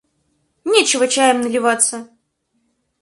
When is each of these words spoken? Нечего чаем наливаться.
Нечего 0.65 1.07
чаем 1.07 1.41
наливаться. 1.41 2.09